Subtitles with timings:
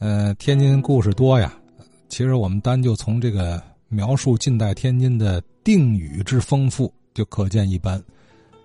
[0.00, 1.52] 呃，天津故事多呀。
[2.08, 8.02] 其实我们单就从这个描述近代天津的定语之丰富，就可见一斑。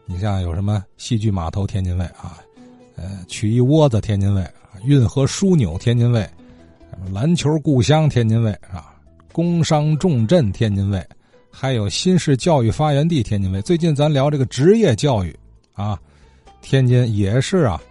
[0.05, 2.39] 你像有什么戏剧码头天津卫啊，
[2.95, 4.49] 呃，曲艺窝子天津卫，
[4.85, 6.25] 运河枢纽天津卫，
[7.12, 8.96] 篮球故乡天津卫啊，
[9.33, 11.06] 工商重镇天津卫，
[11.52, 13.62] 还有新式教育发源地天津卫。
[13.62, 15.38] 最近咱聊这个职业教育
[15.74, 15.99] 啊，
[16.62, 17.81] 天津也是啊，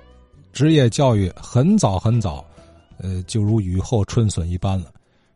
[0.51, 2.43] 职业教育很早很早。
[2.99, 4.87] 呃，就如雨后春笋一般了。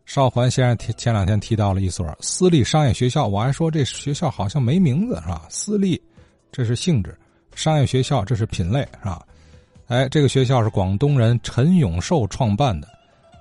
[0.07, 5.47] 邵环先生前前两天提到了一所私立商业学校，我还说这学校好像没名字是吧？
[5.51, 6.01] 私立，
[6.51, 7.13] 这是性质；
[7.55, 9.23] 商业学校这是品类是吧？
[9.89, 12.89] 哎，这个学校是广东人陈永寿创办的。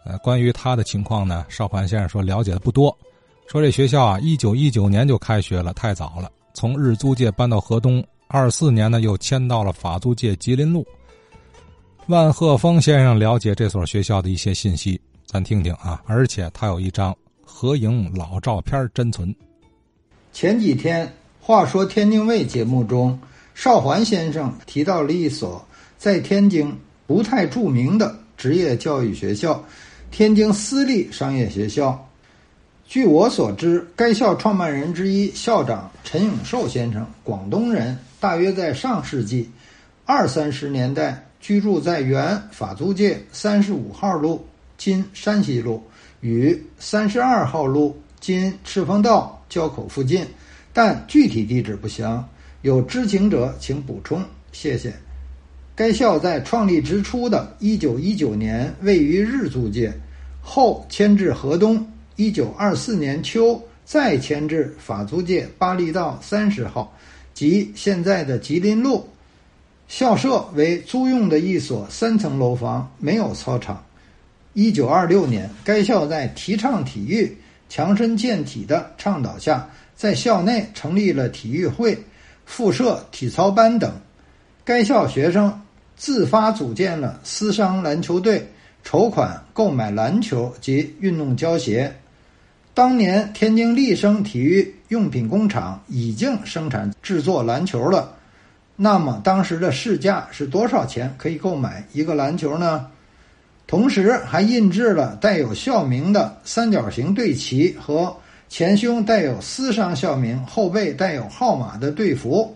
[0.03, 2.97] 呃，关于他的情况呢，邵环先生说了解的不多，
[3.47, 6.31] 说这学校啊，一九一九年就开学了，太早了。
[6.53, 10.85] 从日租界搬到河东，二四年呢又迁到了法租界吉林路。
[12.07, 16.01] 万鹤峰先生了解这所学校的一些信息，咱听听啊。
[16.05, 19.35] 而且他有一张合影老照片珍存。
[20.31, 23.19] 前几天，话说天津卫节目中，
[23.53, 25.61] 邵环先生提到了一所
[25.97, 26.73] 在天津
[27.05, 29.61] 不太著名的职业教育学校——
[30.09, 32.07] 天津私立商业学校。
[32.87, 39.51] 据我所知，该校创办人之一校长陈永寿先生，广东人，大约在上世纪
[40.05, 41.21] 二三十年代。
[41.47, 44.45] 居住在原法租界三十五号路
[44.77, 45.81] （今山西路）
[46.19, 50.27] 与三十二号路（今赤峰道）交口附近，
[50.73, 52.27] 但具体地址不详。
[52.63, 54.93] 有知情者请补充，谢谢。
[55.73, 59.93] 该校在创立之初的一九一九年位于日租界，
[60.41, 61.81] 后迁至河东。
[62.17, 66.93] 一九二四年秋再迁至法租界八利道三十号，
[67.33, 69.07] 即现在的吉林路。
[69.87, 73.83] 校舍为租用的一所三层楼房，没有操场。
[74.53, 77.37] 一九二六年，该校在提倡体育、
[77.69, 81.97] 强身健体的倡导下，在校内成立了体育会，
[82.45, 83.91] 附设体操班等。
[84.65, 85.61] 该校学生
[85.95, 88.45] 自发组建了私商篮球队，
[88.83, 91.95] 筹款购买篮球及运动胶鞋。
[92.73, 98.13] 当年，天津立生体育用品工厂已经生产制作篮球了。
[98.79, 102.87] 那么当时的市价是多少钱可以购买一个篮球呢？
[103.65, 108.15] 同时还印制了带有校名的三角形队旗和
[108.47, 112.55] 前胸带有私商校名、后背带有号码的队服。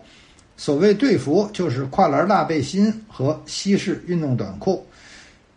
[0.56, 4.86] 所谓队服，就是跨栏大背心和西式运动短裤。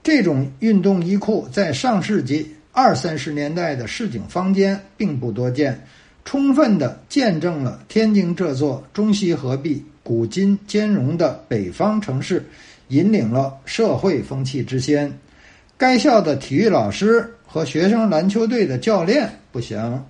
[0.03, 5.79] 这种运动衣裤在上世纪二三十年代的市井坊间并不多见，
[6.25, 9.81] 充分的见证了天津这座中西合璧。
[10.03, 12.45] 古今兼容的北方城市，
[12.89, 15.11] 引领了社会风气之先。
[15.77, 20.03] 该校的体育老师和学生篮球队的教练不详。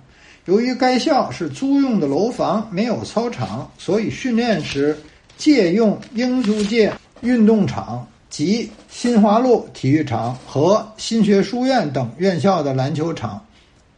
[0.44, 4.94] 由于该校是租用的楼房，没有操场，所以训练时
[5.38, 13.42] 借用英租界运动场及新华路体育场和新学书院等院校的篮球场，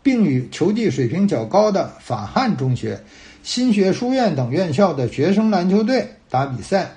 [0.03, 3.01] 并与球技水平较高的法汉中学。
[3.43, 6.91] 新学书院等院校的学生篮球队打比赛，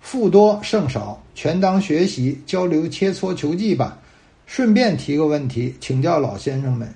[0.00, 3.98] 负多胜少，全当学习交流切磋球技吧。
[4.46, 6.92] 顺便提个问题，请教老先生们：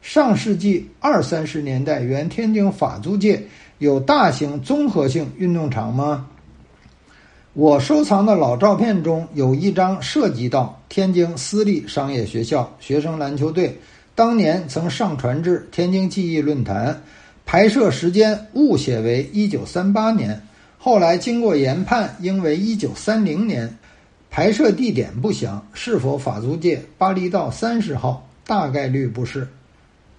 [0.00, 3.42] 上世纪二三十年代，原天津法租界
[3.78, 6.26] 有大型综合性运动场吗？
[7.54, 13.78] 我收藏的老照片中有一张涉及到天津私立商业学校学生篮球队，
[14.14, 17.02] 当年曾上传至天津记忆论坛。
[17.44, 20.40] 拍摄时间误写为一九三八年，
[20.78, 23.76] 后来经过研判应为一九三零年。
[24.30, 28.26] 拍摄地点不详，是否法租界巴黎道三十号？
[28.46, 29.46] 大概率不是。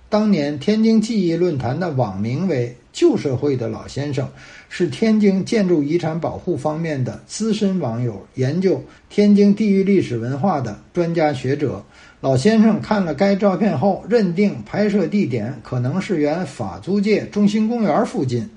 [0.09, 4.29] 当年天津记忆论坛的网名为“旧社会的老先生”，
[4.69, 11.83] 是天津建筑遗产保护方面的资深网友，研究天津地域历史文化的专家学者。
[12.23, 18.49] 老先生看了该照片后，认定拍摄地点可能是原法租界中心公园附近。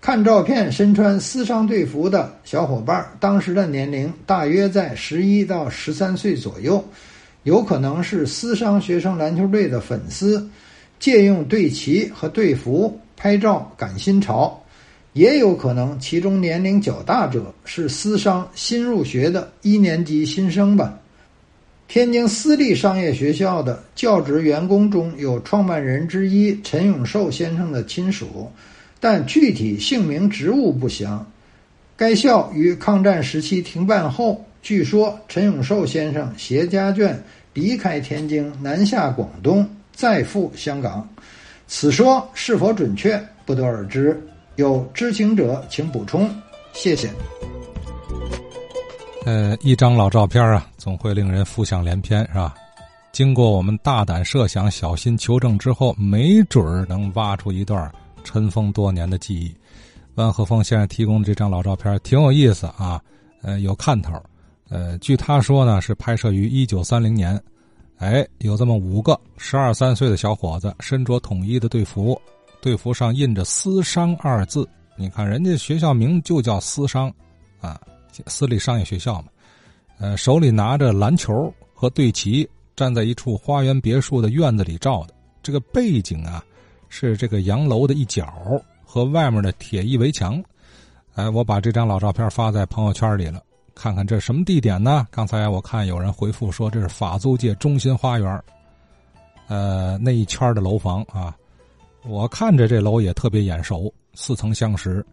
[0.00, 6.84] 看照片，身穿私商队服的小伙伴，当时的年龄大约在十一到十三岁左右，
[7.42, 10.48] 有可能是私商学生篮球队的粉丝，
[11.00, 14.56] 借用队旗和队服拍照赶新潮；
[15.14, 20.96] 也有可能其中年龄较大者是私商新入学的一年级新生吧。
[21.86, 28.50] 天津私立商业学校的教职员工中有创办人之一陈永寿先生的亲属，
[28.98, 31.24] 但具体姓名、职务不详。
[31.96, 37.14] 该校于抗战时期停办后，据说陈永寿先生携家眷
[37.52, 41.08] 离开天津，南下广东，再赴香港。
[41.68, 44.20] 此说是否准确，不得而知。
[44.56, 46.28] 有知情者请补充，
[46.72, 47.08] 谢谢。
[49.24, 52.54] 呃，一张老照片啊，总会令人浮想联翩，是吧？
[53.10, 57.90] 经过我们大胆设想、小心求证之后，没准能挖出一段
[58.22, 59.54] 尘封多年的记忆。
[60.16, 63.00] 万和峰先生提供的这张老照片挺有意思啊，
[63.42, 64.12] 呃，有看头。
[64.68, 67.40] 呃，据他说呢，是拍摄于一九三零年。
[67.98, 72.20] 哎，有这么五个十二三岁的小伙子，身着统一的队服，
[72.60, 74.68] 队服上印着“私商”二字。
[74.96, 77.10] 你看，人家学校名就叫私商，
[77.60, 77.80] 啊，
[78.26, 79.28] 私立商业学校嘛。
[79.98, 85.14] 呃，手里拿着篮球和队旗，站在一处花园别墅的院子里照的。
[85.42, 86.44] 这个背景啊，
[86.88, 88.32] 是这个洋楼的一角
[88.84, 90.42] 和外面的铁艺围墙。
[91.14, 93.42] 哎，我把这张老照片发在朋友圈里了。
[93.74, 95.06] 看看这什么地点呢？
[95.10, 98.42] 刚才我看有人回复说这是法租界中心花园，
[99.48, 101.36] 呃，那一圈的楼房啊，
[102.04, 105.04] 我看着这楼也特别眼熟，似曾相识。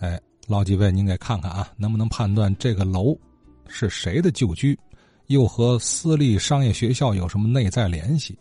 [0.00, 3.16] 哎，老几位您给看看啊，能不能判断这个楼
[3.68, 4.78] 是谁的旧居，
[5.28, 8.36] 又和私立商业学校有什么内在联系？